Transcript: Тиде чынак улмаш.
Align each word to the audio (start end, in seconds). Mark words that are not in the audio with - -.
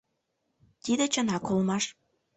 Тиде 0.83 1.05
чынак 1.13 1.45
улмаш. 1.53 1.85